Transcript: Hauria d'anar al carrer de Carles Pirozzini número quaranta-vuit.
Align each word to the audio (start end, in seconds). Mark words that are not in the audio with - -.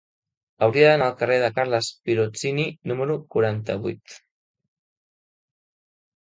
Hauria 0.67 0.85
d'anar 0.85 1.09
al 1.11 1.17
carrer 1.19 1.35
de 1.43 1.49
Carles 1.57 1.89
Pirozzini 2.09 2.65
número 2.93 3.19
quaranta-vuit. 3.37 4.17